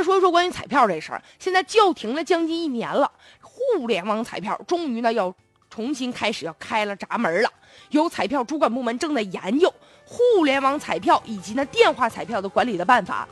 [0.00, 3.12] 再说一说关于彩票这事儿，现在叫停了将近一年了，
[3.42, 5.34] 互联网彩票终于呢要
[5.68, 7.52] 重新开始要开了闸门了。
[7.90, 9.70] 有彩票主管部门正在研究
[10.06, 13.28] 互联网彩票以及呢电话彩票的管理的办法。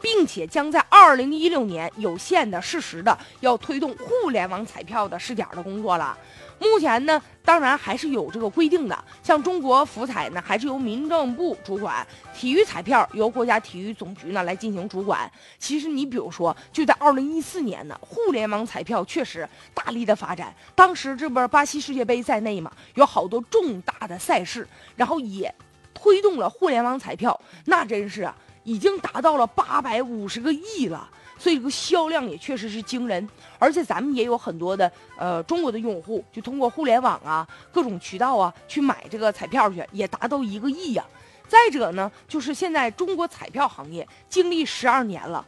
[0.00, 6.18] 并且将在二零一六年有限的、适时的要推动互联网彩票的试点的工作了。
[6.62, 15.30] 目前呢，当然还是有这个规定的，像中国福彩呢，还是由民政部主管；体育彩票由国家体育总局呢来进行主管。
[15.58, 20.54] 其实你比如说，就在二零一四年呢，互联网彩票确实大力的发展。
[20.74, 25.52] 当时这不巴西世界杯在内嘛，有好多重大的赛事，然后也
[25.92, 28.34] 推动了互联网彩票，那真是啊。
[28.64, 31.10] 已经达到了八百五十个亿了，
[31.42, 33.28] 所以这个销量也确实是惊人。
[33.58, 41.04] 而且咱们也有很多的呃中国的用户，就通过互联网啊各种渠道啊去买这个彩票去，也达到一个亿呀。
[41.48, 45.44] 再者呢，就是现在中国彩票行业经历十二年了，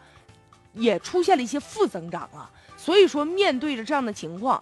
[0.73, 2.51] 也出现了一些负增长啊。
[2.77, 4.61] 所以说，面对着这样的情况，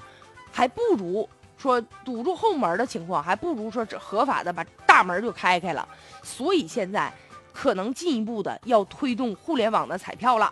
[0.53, 5.89] 还不如说堵住后门的情况，还不如说这合法的把大门就开开了。
[6.23, 7.11] 所以现在。
[7.55, 10.51] 可能进一步的要推动互联网的彩票了，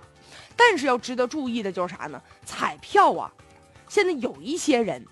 [0.57, 2.21] 但是要值得注意的就是啥呢？
[2.45, 3.33] 彩票啊，
[3.89, 5.05] 现在有一些人，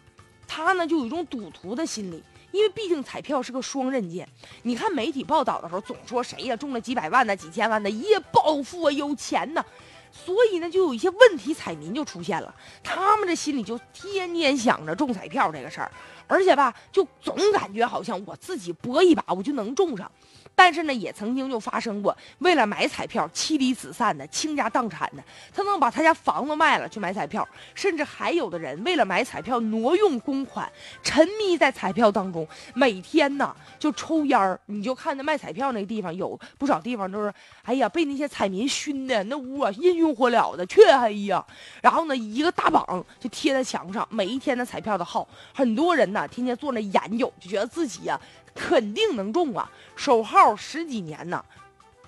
[0.47, 4.29] 他呢就有一种赌徒的心理，因为毕竟彩票是个双刃剑。
[4.63, 9.65] 你看媒体报道的时候，总说谁呀中了几百万的、几千万的，一夜暴富啊，有钱呢。
[10.11, 12.53] 所以呢，就有一些问题彩民就出现了，
[12.83, 15.93] 他们这心里就天天想着中彩票这个事儿，
[16.27, 20.11] 而且吧，就总感觉好像我自己搏一把，我就能中上。
[20.59, 25.23] 但是呢，也曾经就发生过，为了买彩票妻离子散的、倾家荡产的，
[25.55, 30.69] 他能把他家房子卖了去买彩票，甚至还有的人为了买彩票挪用公款，
[31.01, 34.59] 沉迷在彩票当中，每天呢就抽烟儿。
[34.67, 41.47] 你就看那卖彩票那个地方，有不少地方都是，哎呀，被那些彩民熏的那屋啊，阴云火燎的，黢黑呀。
[41.81, 42.85] 然后呢，一个大榜
[43.21, 48.21] 就贴在墙上，每一天的彩票的号，很多人呢天天坐那研究，就觉得自己呀。
[48.59, 49.71] 肯定能中啊！
[49.95, 51.45] 守号十几年呢，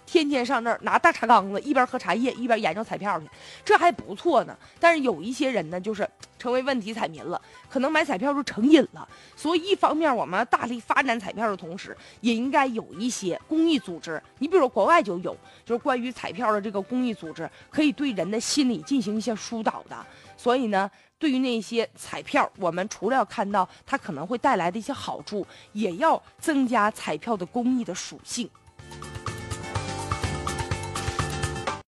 [0.05, 3.27] 天天上那儿拿大茶缸子，一边喝茶叶一边研究彩票去，
[3.65, 4.57] 这还不错呢。
[4.81, 6.09] 但是有一些人呢，就是
[6.41, 9.07] 成为问题彩民了，可能买彩票就成瘾了。
[9.37, 14.21] 所以一方面我们大力发展彩票的同时，也应该有一些公益组织。
[14.39, 20.07] 你比如说国外就有，就是关于彩票的这个公益组织，可以对人的心理进行一些疏导的。
[20.37, 20.91] 所以呢。
[21.21, 28.49] 对于那些彩票，我们除了要看到它可能会带来的一些好处，也要增加彩票的公益的属性。